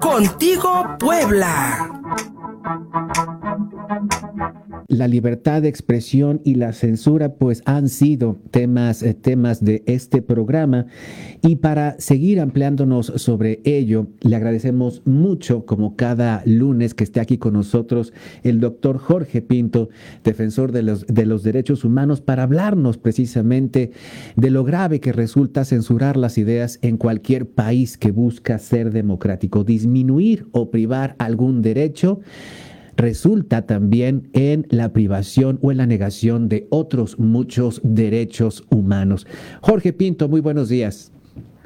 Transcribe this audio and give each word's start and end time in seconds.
Contigo 0.00 0.86
Puebla 1.00 1.90
la 4.92 5.08
libertad 5.08 5.62
de 5.62 5.68
expresión 5.68 6.40
y 6.44 6.56
la 6.56 6.72
censura 6.72 7.34
pues 7.34 7.62
han 7.64 7.88
sido 7.88 8.38
temas, 8.50 9.02
eh, 9.02 9.14
temas 9.14 9.64
de 9.64 9.82
este 9.86 10.20
programa. 10.20 10.86
Y 11.40 11.56
para 11.56 11.98
seguir 11.98 12.40
ampliándonos 12.40 13.06
sobre 13.16 13.60
ello 13.64 14.08
le 14.20 14.36
agradecemos 14.36 15.02
mucho 15.06 15.64
como 15.64 15.96
cada 15.96 16.42
lunes 16.44 16.94
que 16.94 17.04
esté 17.04 17.20
aquí 17.20 17.38
con 17.38 17.54
nosotros 17.54 18.12
el 18.42 18.60
doctor 18.60 18.98
Jorge 18.98 19.40
Pinto, 19.40 19.88
defensor 20.24 20.72
de 20.72 20.82
los, 20.82 21.06
de 21.06 21.26
los 21.26 21.42
derechos 21.42 21.84
humanos, 21.84 22.20
para 22.20 22.42
hablarnos 22.42 22.98
precisamente 22.98 23.92
de 24.36 24.50
lo 24.50 24.62
grave 24.62 25.00
que 25.00 25.12
resulta 25.12 25.64
censurar 25.64 26.16
las 26.16 26.36
ideas 26.36 26.78
en 26.82 26.98
cualquier 26.98 27.48
país 27.48 27.96
que 27.96 28.10
busca 28.10 28.58
ser 28.58 28.92
democrático, 28.92 29.64
disminuir 29.64 30.46
o 30.52 30.70
privar 30.70 31.16
algún 31.18 31.62
derecho 31.62 32.20
resulta 33.02 33.62
también 33.62 34.28
en 34.32 34.64
la 34.70 34.92
privación 34.92 35.58
o 35.60 35.72
en 35.72 35.78
la 35.78 35.86
negación 35.86 36.48
de 36.48 36.68
otros 36.70 37.18
muchos 37.18 37.80
derechos 37.82 38.64
humanos. 38.70 39.26
Jorge 39.60 39.92
Pinto, 39.92 40.28
muy 40.28 40.40
buenos 40.40 40.68
días. 40.68 41.12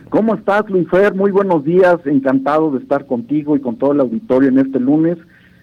¿Cómo 0.09 0.34
estás, 0.34 0.68
Luis 0.70 0.88
Fer? 0.88 1.14
Muy 1.14 1.30
buenos 1.30 1.62
días, 1.62 1.98
encantado 2.06 2.70
de 2.70 2.78
estar 2.78 3.06
contigo 3.06 3.54
y 3.54 3.60
con 3.60 3.76
todo 3.76 3.92
el 3.92 4.00
auditorio 4.00 4.48
en 4.48 4.59
este 4.59 4.80
lunes. 4.80 5.18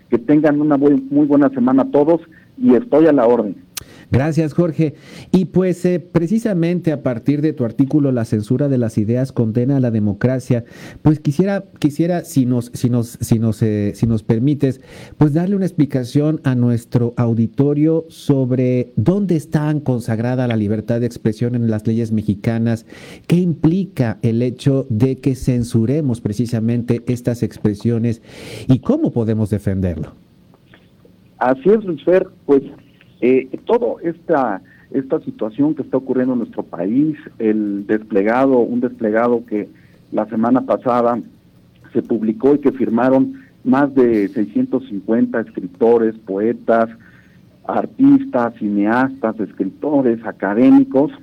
Que 0.09 0.20
tengan 0.20 0.62
una 0.62 0.77
muy 0.77 1.26
buena 1.26 1.49
semana 1.49 1.90
todos 1.90 2.21
y 2.55 2.76
estoy 2.76 3.08
a 3.08 3.12
la 3.12 3.26
orden. 3.26 3.55
Gracias, 4.13 4.53
Jorge. 4.53 4.94
Y 5.31 5.45
pues 5.45 5.84
eh, 5.85 5.99
precisamente 5.99 6.91
a 6.91 7.02
partir 7.02 7.41
de 7.41 7.52
tu 7.52 7.66
artículo 7.66 8.12
La 8.12 8.26
censura 8.26 8.70
de 8.70 8.77
las 8.77 8.99
ideas 8.99 9.31
condena 9.31 9.77
a 9.77 9.80
la 9.80 9.90
democracia, 9.90 10.66
pues 11.02 11.20
quisiera, 11.20 11.63
quisiera 11.80 12.23
si 12.23 12.45
nos, 12.45 12.70
si 12.76 12.91
nos, 12.91 13.18
si 13.21 13.40
nos, 13.40 13.63
eh, 13.63 13.94
si 13.95 14.05
nos 14.05 14.21
permites, 14.21 14.82
pues 15.18 15.34
darle 15.34 15.55
una 15.55 15.65
explicación 15.65 16.41
a 16.43 16.54
nuestro 16.54 17.15
auditorio 17.18 18.05
sobre 18.07 18.93
dónde 18.98 19.35
está 19.35 19.73
consagrada 19.84 20.48
la 20.48 20.57
libertad 20.57 20.99
de 20.99 21.07
expresión 21.07 21.55
en 21.55 21.71
las 21.71 21.88
leyes 21.88 22.12
mexicanas, 22.12 22.85
qué 23.26 23.38
implica 23.38 24.20
el 24.21 24.43
hecho 24.43 24.85
de 24.91 25.16
que 25.16 25.34
censuremos 25.34 26.21
precisamente 26.21 27.01
estas 27.07 27.41
expresiones 27.41 28.21
y 28.68 28.77
cómo 28.77 29.12
podemos 29.12 29.49
defenderlo. 29.49 30.12
Así 31.40 31.68
es, 31.68 31.84
Luis 31.84 32.04
Fer, 32.04 32.27
pues 32.45 32.62
eh, 33.26 33.48
toda 33.63 34.02
esta, 34.04 34.62
esta 34.91 35.18
situación 35.21 35.76
que 35.76 35.82
está 35.82 35.96
ocurriendo 35.96 36.34
en 36.34 36.40
nuestro 36.40 36.62
país, 36.62 37.16
el 37.40 37.88
desplegado, 37.88 38.60
un 38.60 38.82
desplegado 38.82 39.46
que 39.46 39.70
la 40.12 40.26
semana 40.26 40.66
pasada 40.66 41.18
se 41.94 42.01
publicó 42.01 42.55
y 42.55 42.60
que 42.60 42.74
firmaron 42.74 43.35
más 43.63 43.96
de 43.96 44.27
650 44.27 45.40
escritores, 45.40 46.16
poetas, 46.26 46.90
artistas, 47.66 48.55
cineastas, 48.60 49.40
escritores, 49.40 50.20
académicos, 50.26 51.13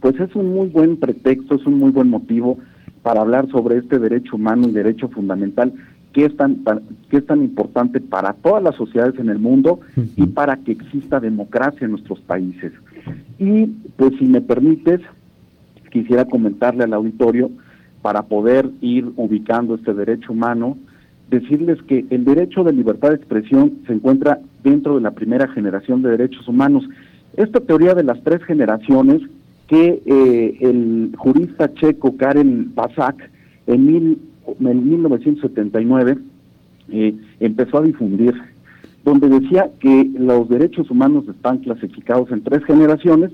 pues 0.00 0.18
es 0.18 0.34
un 0.34 0.52
muy 0.52 0.66
buen 0.66 0.96
pretexto, 0.96 1.54
es 1.54 1.64
un 1.64 1.78
muy 1.78 1.92
buen 1.92 2.10
motivo 2.10 2.58
para 3.02 3.20
hablar 3.20 3.48
sobre 3.50 3.78
este 3.78 4.00
derecho 4.00 4.34
humano 4.34 4.66
y 4.66 4.72
derecho 4.72 5.08
fundamental 5.08 5.72
que 6.12 6.24
es 6.24 6.36
tan, 6.36 6.64
que 7.08 7.18
es 7.18 7.26
tan 7.26 7.42
importante 7.42 8.00
para 8.00 8.32
todas 8.32 8.62
las 8.62 8.74
sociedades 8.74 9.18
en 9.18 9.28
el 9.28 9.38
mundo 9.38 9.80
y 10.16 10.26
para 10.26 10.56
que 10.56 10.72
exista 10.72 11.20
democracia 11.20 11.84
en 11.84 11.92
nuestros 11.92 12.20
países. 12.20 12.72
Y 13.38 13.66
pues 13.96 14.12
si 14.18 14.24
me 14.24 14.40
permites, 14.40 15.00
quisiera 15.90 16.24
comentarle 16.24 16.84
al 16.84 16.94
auditorio, 16.94 17.50
para 18.02 18.22
poder 18.22 18.70
ir 18.80 19.10
ubicando 19.16 19.74
este 19.74 19.92
derecho 19.92 20.32
humano, 20.32 20.78
decirles 21.28 21.80
que 21.82 22.06
el 22.10 22.24
derecho 22.24 22.64
de 22.64 22.72
libertad 22.72 23.10
de 23.10 23.16
expresión 23.16 23.78
se 23.86 23.92
encuentra 23.92 24.40
dentro 24.64 24.96
de 24.96 25.02
la 25.02 25.10
primera 25.12 25.48
generación 25.48 26.02
de 26.02 26.10
derechos 26.10 26.48
humanos. 26.48 26.88
Esta 27.36 27.60
teoría 27.60 27.94
de 27.94 28.04
las 28.04 28.22
tres 28.22 28.42
generaciones 28.44 29.20
que 29.68 30.02
eh, 30.04 30.56
el 30.60 31.14
jurista 31.16 31.72
checo 31.74 32.16
Karen 32.16 32.74
Basak 32.74 33.30
en 33.66 33.86
mil 33.86 34.18
en 34.58 34.90
1979 34.90 36.18
eh, 36.90 37.14
empezó 37.40 37.78
a 37.78 37.82
difundir, 37.82 38.34
donde 39.04 39.28
decía 39.28 39.70
que 39.80 40.10
los 40.18 40.48
derechos 40.48 40.90
humanos 40.90 41.24
están 41.28 41.58
clasificados 41.58 42.30
en 42.30 42.42
tres 42.42 42.64
generaciones. 42.64 43.30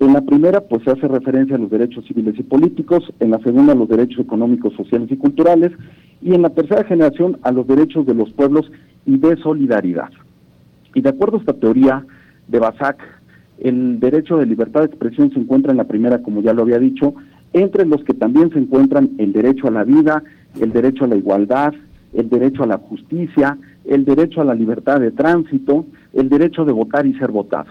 En 0.00 0.12
la 0.12 0.20
primera, 0.22 0.60
pues 0.60 0.82
se 0.84 0.90
hace 0.90 1.08
referencia 1.08 1.56
a 1.56 1.58
los 1.58 1.70
derechos 1.70 2.04
civiles 2.06 2.34
y 2.38 2.42
políticos, 2.42 3.12
en 3.20 3.30
la 3.30 3.38
segunda 3.38 3.72
a 3.72 3.76
los 3.76 3.88
derechos 3.88 4.20
económicos, 4.20 4.74
sociales 4.74 5.10
y 5.10 5.16
culturales, 5.16 5.72
y 6.20 6.34
en 6.34 6.42
la 6.42 6.50
tercera 6.50 6.84
generación 6.84 7.38
a 7.42 7.52
los 7.52 7.66
derechos 7.66 8.06
de 8.06 8.14
los 8.14 8.30
pueblos 8.32 8.70
y 9.06 9.18
de 9.18 9.36
solidaridad. 9.36 10.10
Y 10.94 11.00
de 11.00 11.08
acuerdo 11.08 11.36
a 11.36 11.40
esta 11.40 11.52
teoría 11.54 12.04
de 12.48 12.58
Basak, 12.58 12.98
el 13.58 14.00
derecho 14.00 14.36
de 14.36 14.46
libertad 14.46 14.80
de 14.80 14.86
expresión 14.86 15.32
se 15.32 15.38
encuentra 15.38 15.72
en 15.72 15.78
la 15.78 15.84
primera, 15.84 16.22
como 16.22 16.42
ya 16.42 16.52
lo 16.52 16.62
había 16.62 16.78
dicho, 16.78 17.14
entre 17.54 17.86
los 17.86 18.02
que 18.04 18.12
también 18.12 18.50
se 18.50 18.58
encuentran 18.58 19.10
el 19.16 19.32
derecho 19.32 19.68
a 19.68 19.70
la 19.70 19.84
vida, 19.84 20.22
el 20.60 20.72
derecho 20.72 21.04
a 21.04 21.08
la 21.08 21.16
igualdad, 21.16 21.72
el 22.12 22.28
derecho 22.28 22.64
a 22.64 22.66
la 22.66 22.78
justicia, 22.78 23.56
el 23.84 24.04
derecho 24.04 24.40
a 24.40 24.44
la 24.44 24.54
libertad 24.54 25.00
de 25.00 25.12
tránsito, 25.12 25.86
el 26.12 26.28
derecho 26.28 26.64
de 26.64 26.72
votar 26.72 27.06
y 27.06 27.14
ser 27.14 27.30
votado. 27.30 27.70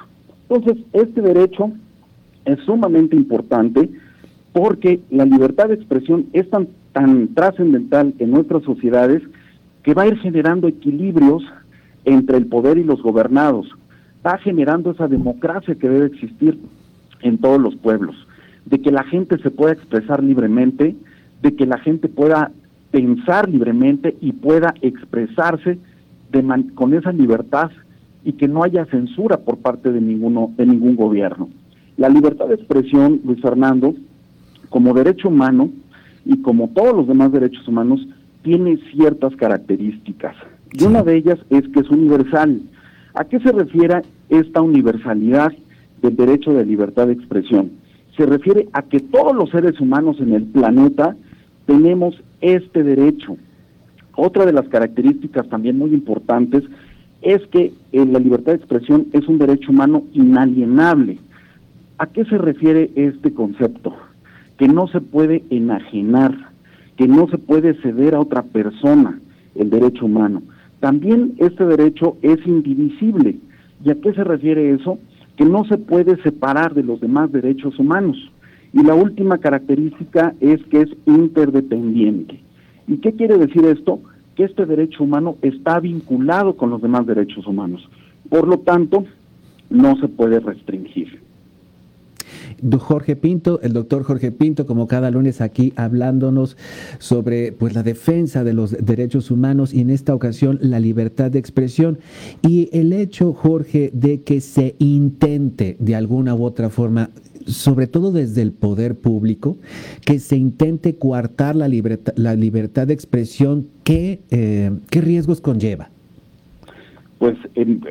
Entonces, 0.49 0.83
este 0.93 1.21
derecho 1.21 1.71
es 2.45 2.59
sumamente 2.65 3.15
importante 3.17 3.89
porque 4.53 5.01
la 5.09 5.25
libertad 5.25 5.67
de 5.67 5.75
expresión 5.75 6.27
es 6.31 6.49
tan, 6.49 6.69
tan 6.93 7.33
trascendental 7.33 8.13
en 8.19 8.31
nuestras 8.31 8.63
sociedades 8.63 9.21
que 9.83 9.93
va 9.93 10.03
a 10.03 10.07
ir 10.07 10.17
generando 10.19 10.69
equilibrios 10.69 11.43
entre 12.05 12.37
el 12.37 12.47
poder 12.47 12.77
y 12.77 12.83
los 12.83 13.01
gobernados, 13.01 13.67
va 14.25 14.37
generando 14.37 14.91
esa 14.91 15.09
democracia 15.09 15.75
que 15.75 15.89
debe 15.89 16.05
existir 16.05 16.57
en 17.21 17.37
todos 17.37 17.59
los 17.59 17.75
pueblos 17.75 18.15
de 18.65 18.81
que 18.81 18.91
la 18.91 19.03
gente 19.03 19.37
se 19.39 19.51
pueda 19.51 19.73
expresar 19.73 20.23
libremente, 20.23 20.95
de 21.41 21.55
que 21.55 21.65
la 21.65 21.77
gente 21.77 22.07
pueda 22.07 22.51
pensar 22.91 23.49
libremente 23.49 24.15
y 24.21 24.33
pueda 24.33 24.73
expresarse 24.81 25.79
con 26.75 26.93
esa 26.93 27.11
libertad 27.11 27.71
y 28.23 28.33
que 28.33 28.47
no 28.47 28.63
haya 28.63 28.85
censura 28.85 29.37
por 29.37 29.57
parte 29.57 29.91
de 29.91 30.01
ninguno 30.01 30.51
de 30.57 30.65
ningún 30.65 30.95
gobierno. 30.95 31.49
La 31.97 32.09
libertad 32.09 32.47
de 32.47 32.55
expresión, 32.55 33.21
Luis 33.23 33.41
Fernando, 33.41 33.93
como 34.69 34.93
derecho 34.93 35.27
humano 35.27 35.69
y 36.25 36.41
como 36.41 36.69
todos 36.69 36.95
los 36.95 37.07
demás 37.07 37.31
derechos 37.31 37.67
humanos, 37.67 38.07
tiene 38.41 38.77
ciertas 38.91 39.35
características. 39.35 40.35
Y 40.71 40.83
una 40.85 41.03
de 41.03 41.17
ellas 41.17 41.39
es 41.49 41.67
que 41.69 41.81
es 41.81 41.89
universal. 41.89 42.61
¿A 43.13 43.25
qué 43.25 43.39
se 43.39 43.51
refiere 43.51 44.01
esta 44.29 44.61
universalidad 44.61 45.51
del 46.01 46.15
derecho 46.15 46.51
de 46.53 46.65
libertad 46.65 47.07
de 47.07 47.13
expresión? 47.13 47.71
Se 48.15 48.25
refiere 48.25 48.67
a 48.73 48.83
que 48.83 48.99
todos 48.99 49.35
los 49.35 49.49
seres 49.49 49.79
humanos 49.79 50.17
en 50.19 50.33
el 50.33 50.43
planeta 50.43 51.15
tenemos 51.65 52.15
este 52.41 52.83
derecho. 52.83 53.37
Otra 54.15 54.45
de 54.45 54.53
las 54.53 54.67
características 54.67 55.47
también 55.49 55.77
muy 55.77 55.93
importantes 55.93 56.63
es 57.21 57.41
que 57.47 57.73
eh, 57.91 58.05
la 58.05 58.19
libertad 58.19 58.51
de 58.51 58.57
expresión 58.57 59.07
es 59.13 59.27
un 59.27 59.39
derecho 59.39 59.71
humano 59.71 60.03
inalienable. 60.13 61.17
¿A 61.97 62.07
qué 62.07 62.25
se 62.25 62.37
refiere 62.37 62.91
este 62.95 63.33
concepto? 63.33 63.95
Que 64.57 64.67
no 64.67 64.87
se 64.87 65.01
puede 65.01 65.43
enajenar, 65.49 66.51
que 66.97 67.07
no 67.07 67.27
se 67.29 67.37
puede 67.37 67.75
ceder 67.81 68.13
a 68.13 68.19
otra 68.19 68.43
persona 68.43 69.19
el 69.55 69.69
derecho 69.69 70.05
humano. 70.05 70.43
También 70.79 71.33
este 71.37 71.65
derecho 71.65 72.17
es 72.21 72.45
indivisible. 72.45 73.37
¿Y 73.83 73.89
a 73.89 73.95
qué 73.95 74.13
se 74.13 74.23
refiere 74.23 74.73
eso? 74.73 74.99
Que 75.35 75.45
no 75.45 75.65
se 75.65 75.77
puede 75.77 76.21
separar 76.21 76.73
de 76.73 76.83
los 76.83 77.01
demás 77.01 77.31
derechos 77.31 77.77
humanos. 77.79 78.17
Y 78.71 78.83
la 78.83 78.95
última 78.95 79.37
característica 79.37 80.33
es 80.39 80.63
que 80.65 80.81
es 80.81 80.89
interdependiente. 81.05 82.39
¿Y 82.87 82.97
qué 82.97 83.13
quiere 83.13 83.37
decir 83.37 83.65
esto? 83.65 84.01
Que 84.35 84.43
este 84.43 84.65
derecho 84.65 85.03
humano 85.03 85.37
está 85.41 85.79
vinculado 85.79 86.55
con 86.55 86.69
los 86.69 86.81
demás 86.81 87.05
derechos 87.05 87.45
humanos. 87.47 87.87
Por 88.29 88.47
lo 88.47 88.59
tanto, 88.59 89.05
no 89.69 89.95
se 89.97 90.07
puede 90.07 90.39
restringir. 90.39 91.22
Jorge 92.79 93.15
Pinto, 93.15 93.59
el 93.61 93.73
doctor 93.73 94.03
Jorge 94.03 94.31
Pinto, 94.31 94.65
como 94.65 94.87
cada 94.87 95.11
lunes 95.11 95.41
aquí 95.41 95.73
hablándonos 95.75 96.57
sobre 96.99 97.51
pues 97.51 97.73
la 97.73 97.83
defensa 97.83 98.43
de 98.43 98.53
los 98.53 98.71
derechos 98.71 99.31
humanos 99.31 99.73
y 99.73 99.81
en 99.81 99.89
esta 99.89 100.13
ocasión 100.13 100.59
la 100.61 100.79
libertad 100.79 101.31
de 101.31 101.39
expresión 101.39 101.99
y 102.41 102.69
el 102.71 102.93
hecho, 102.93 103.33
Jorge, 103.33 103.91
de 103.93 104.21
que 104.21 104.41
se 104.41 104.75
intente 104.79 105.77
de 105.79 105.95
alguna 105.95 106.35
u 106.35 106.43
otra 106.43 106.69
forma 106.69 107.09
sobre 107.45 107.87
todo 107.87 108.11
desde 108.11 108.41
el 108.41 108.53
poder 108.53 108.95
público, 108.95 109.57
que 110.05 110.19
se 110.19 110.37
intente 110.37 110.95
coartar 110.95 111.55
la 111.55 111.67
libertad, 111.67 112.13
la 112.15 112.35
libertad 112.35 112.87
de 112.87 112.93
expresión, 112.93 113.67
¿qué, 113.83 114.21
eh, 114.29 114.71
¿qué 114.89 115.01
riesgos 115.01 115.41
conlleva? 115.41 115.89
Pues 117.23 117.37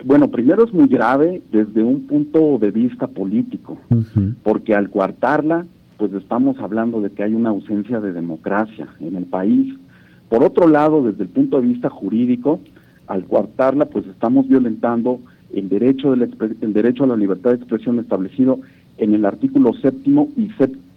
bueno, 0.05 0.31
primero 0.31 0.63
es 0.63 0.75
muy 0.75 0.89
grave 0.89 1.41
desde 1.51 1.83
un 1.83 2.07
punto 2.07 2.59
de 2.59 2.71
vista 2.71 3.07
político, 3.07 3.79
porque 4.43 4.75
al 4.75 4.91
coartarla 4.91 5.65
pues 5.97 6.13
estamos 6.13 6.59
hablando 6.59 7.01
de 7.01 7.09
que 7.09 7.23
hay 7.23 7.33
una 7.33 7.49
ausencia 7.49 7.99
de 8.01 8.13
democracia 8.13 8.89
en 9.01 9.17
el 9.17 9.25
país. 9.25 9.75
Por 10.29 10.45
otro 10.45 10.69
lado, 10.69 11.03
desde 11.03 11.23
el 11.23 11.31
punto 11.31 11.59
de 11.59 11.67
vista 11.67 11.89
jurídico, 11.89 12.61
al 13.07 13.25
coartarla, 13.25 13.87
pues 13.87 14.05
estamos 14.07 14.49
violentando 14.49 15.19
el 15.55 15.71
derecho, 15.71 16.15
de 16.15 16.29
el 16.61 16.75
derecho 16.75 17.05
a 17.05 17.07
la 17.07 17.17
libertad 17.17 17.53
de 17.53 17.57
expresión 17.57 18.01
establecido 18.01 18.61
en 18.99 19.15
el 19.15 19.25
artículo 19.25 19.73
séptimo 19.73 20.29
y, 20.37 20.51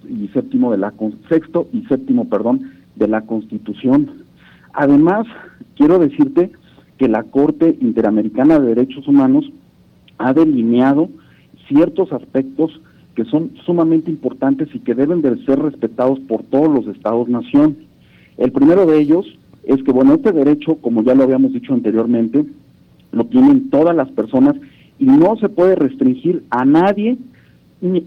y 0.10 0.28
séptimo 0.34 0.74
de 0.74 0.80
la 0.80 0.94
sexto 1.30 1.70
y 1.72 1.86
séptimo, 1.86 2.28
perdón, 2.28 2.70
de 2.98 3.08
la 3.08 3.22
Constitución. 3.22 4.12
Además, 4.74 5.26
quiero 5.78 6.00
decirte 6.00 6.52
que 6.98 7.08
la 7.08 7.24
Corte 7.24 7.78
Interamericana 7.82 8.60
de 8.60 8.76
Derechos 8.76 9.08
Humanos 9.08 9.52
ha 10.18 10.34
delineado 10.34 11.10
ciertos 11.68 12.12
aspectos 12.14 12.80
que 13.16 13.26
son 13.26 13.52
sumamente 13.66 14.12
importantes 14.12 14.68
y 14.74 14.80
que 14.80 14.94
deben 14.94 15.22
de 15.22 15.38
ser 15.46 15.60
respetados 15.60 16.20
por 16.22 16.44
todos 16.44 16.70
los 16.70 16.96
estados-nación. 16.96 17.78
El 18.38 18.52
primero 18.52 18.86
de 18.86 19.00
ellos 19.00 19.26
es 19.64 19.82
que, 19.84 19.92
bueno, 19.92 20.16
este 20.16 20.32
derecho, 20.32 20.76
como 20.76 21.02
ya 21.02 21.16
lo 21.16 21.24
habíamos 21.24 21.54
dicho 21.54 21.74
anteriormente, 21.74 22.46
lo 23.12 23.26
tienen 23.26 23.70
todas 23.70 23.96
las 23.96 24.10
personas 24.12 24.56
y 25.00 25.06
no 25.06 25.38
se 25.38 25.50
puede 25.50 25.76
restringir 25.76 26.44
a 26.50 26.66
nadie 26.66 27.18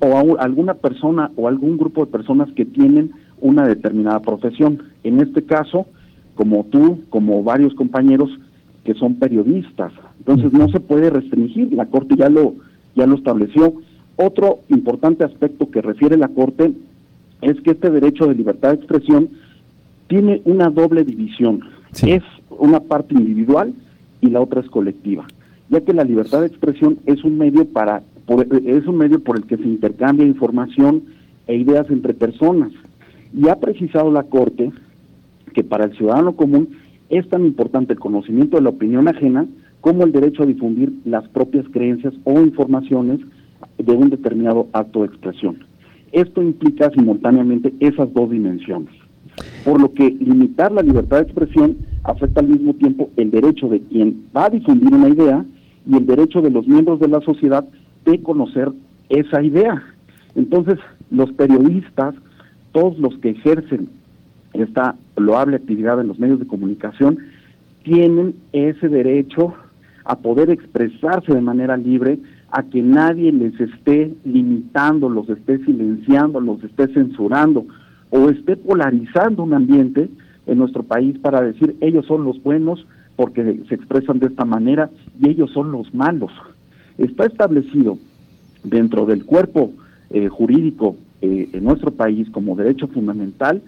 o 0.00 0.38
a 0.38 0.43
alguna 0.43 0.75
persona 0.75 1.31
o 1.37 1.49
algún 1.49 1.76
grupo 1.76 2.05
de 2.05 2.12
personas 2.12 2.50
que 2.52 2.64
tienen 2.64 3.12
una 3.41 3.67
determinada 3.67 4.20
profesión. 4.20 4.82
En 5.05 5.20
este 5.20 5.43
caso, 5.43 5.87
como 6.34 6.64
tú, 6.64 7.00
como 7.11 7.43
varios 7.43 7.75
compañeros 7.75 8.31
que 8.84 8.94
son 8.94 9.16
periodistas. 9.16 9.92
Entonces 10.19 10.52
no 10.52 10.69
se 10.69 10.80
puede 10.80 11.10
restringir, 11.10 11.72
la 11.72 11.86
Corte 11.86 12.16
ya 12.16 12.28
lo, 12.28 12.54
ya 12.94 13.06
lo 13.06 13.16
estableció. 13.16 13.75
Otro 14.16 14.60
importante 14.69 15.25
aspecto 15.25 15.70
que 15.70 15.82
refiere 15.82 16.16
la 16.16 16.28
Corte 16.28 16.72
es 17.42 17.60
que 17.60 17.72
este 17.72 17.90
derecho 17.90 18.26
de 18.26 18.34
libertad 18.34 18.70
de 18.70 18.76
expresión 18.76 19.30
tiene 20.08 20.42
una 20.44 20.70
doble 20.70 21.04
división. 21.04 21.60
Es 22.02 22.22
una 22.50 22.80
parte 22.80 23.14
individual 23.14 23.75
y 24.20 24.30
la 24.30 24.40
otra 24.40 24.60
es 24.60 24.69
colectiva, 24.69 25.26
ya 25.70 25.81
que 25.82 25.92
la 25.92 26.04
libertad 26.04 26.40
de 26.40 26.48
expresión 26.48 26.98
es 27.06 27.22
un 27.24 27.38
medio 27.38 27.66
para 27.66 28.02
es 28.66 28.86
un 28.86 28.98
medio 28.98 29.20
por 29.20 29.38
el 29.38 29.46
que 29.46 29.56
se 29.56 29.62
intercambia 29.62 30.26
información 30.26 31.04
e 31.46 31.56
ideas 31.56 31.88
entre 31.88 32.12
personas. 32.12 32.72
Y 33.32 33.48
ha 33.48 33.56
precisado 33.56 34.10
la 34.10 34.24
Corte 34.24 34.70
que 35.54 35.64
para 35.64 35.84
el 35.84 35.96
ciudadano 35.96 36.36
común 36.36 36.69
es 37.10 37.28
tan 37.28 37.44
importante 37.44 37.94
el 37.94 37.99
conocimiento 37.99 38.56
de 38.56 38.62
la 38.62 38.70
opinión 38.70 39.08
ajena 39.08 39.46
como 39.81 40.05
el 40.05 40.12
derecho 40.12 40.43
a 40.43 40.46
difundir 40.46 40.93
las 41.05 41.26
propias 41.28 41.66
creencias 41.72 42.14
o 42.25 42.40
informaciones 42.40 43.20
de 43.78 43.93
un 43.93 44.10
determinado 44.10 44.69
acto 44.72 45.00
de 45.00 45.06
expresión. 45.06 45.64
Esto 46.12 46.43
implica 46.43 46.90
simultáneamente 46.90 47.72
esas 47.81 48.12
dos 48.12 48.31
dimensiones, 48.31 48.93
por 49.64 49.81
lo 49.81 49.93
que 49.93 50.10
limitar 50.10 50.72
la 50.72 50.82
libertad 50.82 51.19
de 51.19 51.25
expresión 51.25 51.76
afecta 52.02 52.40
al 52.40 52.49
mismo 52.49 52.75
tiempo 52.75 53.10
el 53.16 53.31
derecho 53.31 53.69
de 53.69 53.81
quien 53.81 54.25
va 54.37 54.46
a 54.46 54.50
difundir 54.50 54.93
una 54.93 55.08
idea 55.08 55.44
y 55.87 55.96
el 55.96 56.06
derecho 56.06 56.40
de 56.40 56.50
los 56.50 56.66
miembros 56.66 57.00
de 57.00 57.08
la 57.08 57.20
sociedad 57.20 57.64
de 58.05 58.22
conocer 58.22 58.72
esa 59.08 59.43
idea. 59.43 59.82
Entonces, 60.34 60.78
los 61.10 61.32
periodistas, 61.32 62.14
todos 62.72 62.99
los 62.99 63.16
que 63.19 63.31
ejercen 63.31 63.88
esta 64.52 64.96
loable 65.16 65.56
actividad 65.56 66.00
en 66.00 66.08
los 66.08 66.18
medios 66.18 66.38
de 66.38 66.46
comunicación, 66.46 67.18
tienen 67.82 68.34
ese 68.52 68.88
derecho 68.88 69.54
a 70.04 70.18
poder 70.18 70.50
expresarse 70.50 71.34
de 71.34 71.40
manera 71.40 71.76
libre, 71.76 72.18
a 72.50 72.62
que 72.62 72.82
nadie 72.82 73.30
les 73.30 73.58
esté 73.60 74.14
limitando, 74.24 75.08
los 75.08 75.28
esté 75.28 75.58
silenciando, 75.64 76.40
los 76.40 76.62
esté 76.64 76.88
censurando 76.88 77.66
o 78.10 78.30
esté 78.30 78.56
polarizando 78.56 79.42
un 79.42 79.52
ambiente 79.52 80.08
en 80.46 80.58
nuestro 80.58 80.82
país 80.82 81.18
para 81.18 81.42
decir 81.42 81.76
ellos 81.80 82.06
son 82.06 82.24
los 82.24 82.42
buenos 82.42 82.86
porque 83.16 83.60
se 83.68 83.74
expresan 83.74 84.18
de 84.18 84.28
esta 84.28 84.44
manera 84.44 84.90
y 85.20 85.28
ellos 85.28 85.50
son 85.52 85.72
los 85.72 85.92
malos. 85.92 86.32
Está 86.96 87.26
establecido 87.26 87.98
dentro 88.64 89.04
del 89.04 89.24
cuerpo 89.24 89.72
eh, 90.10 90.28
jurídico 90.28 90.96
eh, 91.20 91.50
en 91.52 91.64
nuestro 91.64 91.90
país 91.90 92.30
como 92.30 92.56
derecho 92.56 92.88
fundamental 92.88 93.60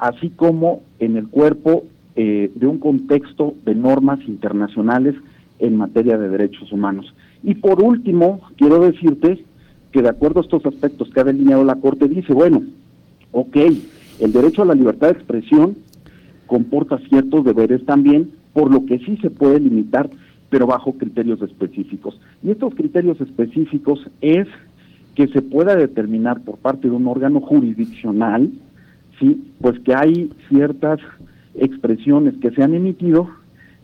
así 0.00 0.30
como 0.30 0.82
en 0.98 1.16
el 1.16 1.28
cuerpo 1.28 1.84
eh, 2.16 2.50
de 2.54 2.66
un 2.66 2.78
contexto 2.78 3.54
de 3.64 3.74
normas 3.74 4.18
internacionales 4.26 5.14
en 5.58 5.76
materia 5.76 6.18
de 6.18 6.30
derechos 6.30 6.72
humanos. 6.72 7.14
Y 7.42 7.54
por 7.54 7.82
último, 7.82 8.40
quiero 8.56 8.80
decirte 8.80 9.44
que 9.92 10.02
de 10.02 10.08
acuerdo 10.08 10.40
a 10.40 10.42
estos 10.42 10.64
aspectos 10.64 11.10
que 11.10 11.20
ha 11.20 11.24
delineado 11.24 11.64
la 11.64 11.76
Corte, 11.76 12.08
dice, 12.08 12.32
bueno, 12.32 12.62
ok, 13.32 13.56
el 14.20 14.32
derecho 14.32 14.62
a 14.62 14.66
la 14.66 14.74
libertad 14.74 15.08
de 15.08 15.18
expresión 15.18 15.76
comporta 16.46 16.98
ciertos 17.08 17.44
deberes 17.44 17.84
también, 17.84 18.32
por 18.54 18.72
lo 18.72 18.86
que 18.86 18.98
sí 19.00 19.18
se 19.18 19.30
puede 19.30 19.60
limitar, 19.60 20.08
pero 20.48 20.66
bajo 20.66 20.94
criterios 20.94 21.42
específicos. 21.42 22.18
Y 22.42 22.50
estos 22.50 22.74
criterios 22.74 23.20
específicos 23.20 24.10
es 24.20 24.48
que 25.14 25.28
se 25.28 25.42
pueda 25.42 25.76
determinar 25.76 26.40
por 26.40 26.56
parte 26.56 26.88
de 26.88 26.94
un 26.94 27.06
órgano 27.06 27.40
jurisdiccional, 27.40 28.50
sí, 29.20 29.52
pues 29.60 29.78
que 29.80 29.94
hay 29.94 30.32
ciertas 30.48 30.98
expresiones 31.54 32.34
que 32.38 32.50
se 32.50 32.62
han 32.62 32.74
emitido 32.74 33.28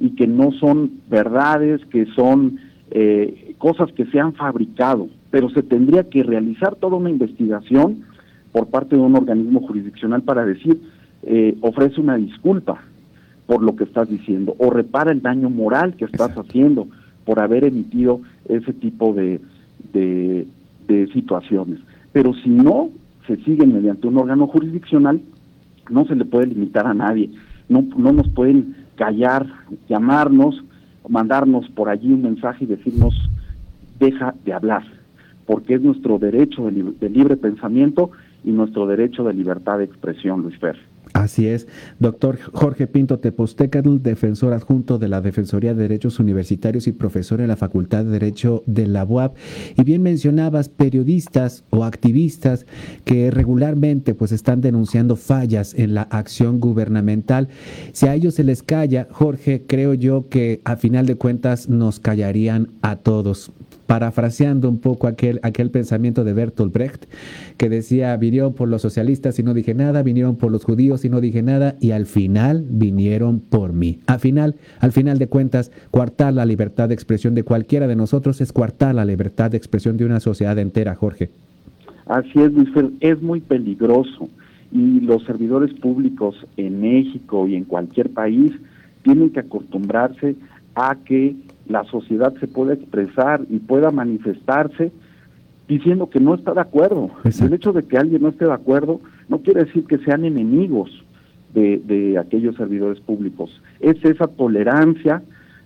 y 0.01 0.11
que 0.11 0.27
no 0.27 0.51
son 0.53 0.93
verdades, 1.09 1.81
que 1.87 2.07
son 2.17 2.59
eh, 2.91 3.55
cosas 3.59 3.93
que 3.93 4.07
se 4.07 4.19
han 4.19 4.35
fabricado, 4.35 5.09
pero 5.31 5.49
se 5.51 5.63
tendría 5.63 6.09
que 6.09 6.23
realizar 6.23 6.75
toda 6.77 6.97
una 6.97 7.11
investigación 7.11 8.05
por 8.53 8.69
parte 8.69 8.97
de 8.97 9.03
un 9.03 9.15
organismo 9.15 9.61
jurisdiccional 9.61 10.23
para 10.23 10.45
decir, 10.45 10.81
eh, 11.23 11.57
ofrece 11.61 12.01
una 12.01 12.17
disculpa 12.17 12.83
por 13.47 13.63
lo 13.63 13.77
que 13.77 13.85
estás 13.85 14.09
diciendo 14.09 14.55
o 14.59 14.71
repara 14.71 15.13
el 15.13 15.23
daño 15.23 15.51
moral 15.51 15.95
que 15.97 16.05
estás 16.05 16.31
haciendo 16.37 16.89
por 17.25 17.41
haber 17.41 17.65
emitido 17.65 18.21
ese 18.49 18.73
tipo 18.73 19.13
de, 19.13 19.41
de, 19.93 20.47
de 20.87 21.07
situaciones. 21.09 21.81
Pero 22.13 22.33
si 22.35 22.49
no, 22.49 22.91
se 23.27 23.37
siguen 23.45 23.75
mediante 23.75 24.07
un 24.07 24.19
órgano 24.19 24.47
jurisdiccional, 24.47 25.21
no 25.91 26.05
se 26.07 26.15
le 26.15 26.25
puede 26.25 26.47
limitar 26.47 26.87
a 26.87 26.95
nadie, 26.95 27.31
no, 27.69 27.85
no 27.97 28.13
nos 28.13 28.29
pueden 28.29 28.77
callar, 28.97 29.47
llamarnos, 29.89 30.63
mandarnos 31.09 31.69
por 31.71 31.89
allí 31.89 32.13
un 32.13 32.23
mensaje 32.23 32.65
y 32.65 32.69
decirnos, 32.69 33.15
deja 33.99 34.35
de 34.45 34.53
hablar, 34.53 34.83
porque 35.47 35.75
es 35.75 35.83
nuestro 35.83 36.19
derecho 36.19 36.71
de, 36.71 37.09
libre 37.09 37.37
pensamiento 37.37 38.11
y 38.45 38.51
nuestro 38.51 38.87
derecho 38.87 39.25
de 39.25 39.35
libertad 39.35 39.79
de 39.79 39.85
expresión, 39.85 40.43
Luis 40.43 40.59
Fer. 40.59 40.77
Así 41.17 41.49
es, 41.49 41.67
doctor 41.99 42.39
Jorge 42.53 42.87
Pinto 42.87 43.21
Tepostecatl, 43.21 44.03
defensor 44.03 44.53
adjunto 44.53 44.99
de 44.99 45.09
la 45.09 45.23
Defensoría 45.23 45.73
de 45.73 45.81
Derechos 45.81 46.21
Universitarios 46.21 46.87
y 46.87 46.93
profesor 46.93 47.41
en 47.41 47.49
la 47.49 47.57
Facultad 47.57 48.05
de 48.05 48.11
Derecho 48.11 48.63
de 48.67 48.87
la 48.87 49.03
UAP. 49.05 49.35
Y 49.79 49.83
bien 49.83 50.03
mencionabas 50.03 50.69
periodistas 50.69 51.65
o 51.71 51.85
activistas 51.85 52.67
que 53.07 53.31
regularmente 53.31 54.13
pues 54.13 54.31
están 54.31 54.61
denunciando 54.61 55.17
fallas 55.17 55.73
en 55.73 55.95
la 55.95 56.03
acción 56.03 56.61
gubernamental. 56.61 57.49
Si 57.93 58.07
a 58.07 58.15
ellos 58.15 58.35
se 58.35 58.45
les 58.45 58.63
calla, 58.63 59.09
Jorge, 59.11 59.65
creo 59.67 59.95
yo 59.95 60.29
que 60.29 60.61
a 60.65 60.77
final 60.77 61.07
de 61.07 61.17
cuentas 61.17 61.71
nos 61.71 61.99
callarían 61.99 62.73
a 62.83 62.97
todos 62.97 63.53
parafraseando 63.87 64.69
un 64.69 64.79
poco 64.79 65.07
aquel, 65.07 65.41
aquel 65.43 65.71
pensamiento 65.71 66.25
de 66.25 66.33
Bertolt 66.33 66.73
Brecht, 66.73 67.05
que 67.57 67.69
decía, 67.69 68.17
vinieron 68.17 68.55
por 68.55 68.69
los 68.69 68.83
socialistas 68.83 69.39
y 69.39 69.43
no 69.43 69.55
dije 69.55 69.75
nada, 69.75 70.03
vinieron 70.03 70.37
por 70.37 70.51
los 70.51 70.65
judíos 70.65 71.05
y 71.05 71.09
no 71.09 71.21
dije 71.21 71.43
nada, 71.43 71.77
y 71.81 71.93
al 71.93 72.07
final 72.07 72.65
vinieron 72.69 73.41
por 73.41 73.73
mí. 73.73 74.01
Al 74.07 74.21
final, 74.21 74.57
al 74.81 74.93
final 74.93 75.19
de 75.19 75.29
cuentas, 75.29 75.73
coartar 75.91 76.35
la 76.35 76.45
libertad 76.45 76.89
de 76.89 76.95
expresión 76.95 77.35
de 77.35 77.43
cualquiera 77.43 77.87
de 77.87 77.97
nosotros 77.97 78.41
es 78.41 78.53
coartar 78.53 78.95
la 78.95 79.05
libertad 79.05 79.51
de 79.51 79.57
expresión 79.57 79.97
de 79.97 80.05
una 80.05 80.21
sociedad 80.21 80.59
entera, 80.59 80.95
Jorge. 80.95 81.31
Así 82.07 82.41
es, 82.41 82.53
Luis, 82.53 82.69
es 83.01 83.21
muy 83.21 83.41
peligroso 83.41 84.29
y 84.73 85.01
los 85.01 85.25
servidores 85.25 85.73
públicos 85.75 86.37
en 86.57 86.81
México 86.81 87.47
y 87.49 87.57
en 87.57 87.65
cualquier 87.65 88.11
país 88.11 88.53
tienen 89.03 89.31
que 89.31 89.41
acostumbrarse 89.41 90.37
a 90.75 90.97
que 91.05 91.35
la 91.69 91.85
sociedad 91.85 92.35
se 92.41 92.47
pueda 92.47 92.75
expresar 92.75 93.43
y 93.49 93.59
pueda 93.59 93.91
manifestarse 93.91 94.93
diciendo 95.69 96.09
que 96.09 96.21
no 96.21 96.35
está 96.35 96.55
de 96.55 96.61
acuerdo. 96.61 97.11
El 97.25 97.53
hecho 97.53 97.73
de 97.73 97.83
que 97.83 97.99
alguien 97.99 98.23
no 98.23 98.29
esté 98.29 98.45
de 98.45 98.53
acuerdo 98.53 99.01
no 99.29 99.39
quiere 99.39 99.65
decir 99.65 99.85
que 99.85 99.99
sean 99.99 100.25
enemigos 100.25 100.91
de, 101.55 101.79
de 101.79 102.19
aquellos 102.19 102.57
servidores 102.57 103.01
públicos. 103.01 103.61
Es 103.81 103.97
esa 104.05 104.27
tolerancia, 104.27 105.23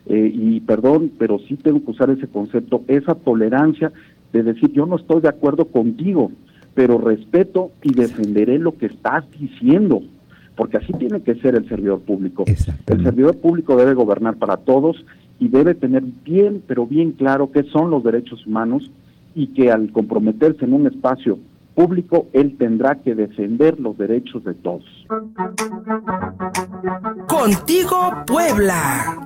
eh, 0.06 0.30
y 0.32 0.60
perdón, 0.60 1.10
pero 1.18 1.38
sí 1.40 1.56
tengo 1.56 1.84
que 1.84 1.90
usar 1.90 2.10
ese 2.10 2.28
concepto, 2.28 2.82
esa 2.88 3.14
tolerancia 3.14 3.92
de 4.32 4.42
decir 4.42 4.72
yo 4.72 4.86
no 4.86 4.96
estoy 4.96 5.20
de 5.20 5.28
acuerdo 5.28 5.66
contigo, 5.66 6.30
pero 6.74 6.98
respeto 6.98 7.72
y 7.82 7.92
defenderé 7.92 8.58
lo 8.58 8.78
que 8.78 8.86
estás 8.86 9.24
diciendo, 9.38 10.02
porque 10.56 10.78
así 10.78 10.92
tiene 10.94 11.20
que 11.22 11.34
ser 11.36 11.56
el 11.56 11.68
servidor 11.68 12.00
público. 12.00 12.44
El 12.86 13.02
servidor 13.02 13.36
público 13.38 13.76
debe 13.76 13.94
gobernar 13.94 14.36
para 14.36 14.56
todos 14.56 15.04
y 15.40 15.48
debe 15.48 15.74
tener 15.74 16.04
bien, 16.24 16.62
pero 16.66 16.86
bien 16.86 17.12
claro 17.12 17.50
qué 17.50 17.64
son 17.64 17.90
los 17.90 18.04
derechos 18.04 18.46
humanos 18.46 18.90
y 19.34 19.48
que 19.48 19.72
al 19.72 19.90
comprometerse 19.90 20.64
en 20.64 20.74
un 20.74 20.86
espacio 20.86 21.38
público, 21.74 22.28
él 22.32 22.56
tendrá 22.58 22.96
que 22.96 23.14
defender 23.14 23.80
los 23.80 23.96
derechos 23.96 24.44
de 24.44 24.54
todos. 24.54 24.84
Contigo, 27.26 28.12
Puebla. 28.26 29.16